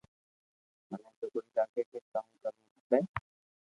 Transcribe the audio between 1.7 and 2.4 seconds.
ڪي ڪاو